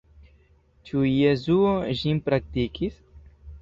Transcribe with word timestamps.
Ĉu 0.87 1.03
Jesuo 1.11 1.77
ĝin 2.03 2.27
praktikis? 2.31 3.03